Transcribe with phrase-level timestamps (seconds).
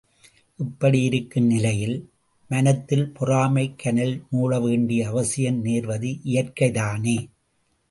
[0.57, 2.09] இப்படி இருக்கும் நிலையில்
[2.49, 7.17] மனத்தில் பொறாமைக் கனல் மூளவேண்டிய அவசியம் நேர்வது இயற்கைதானே.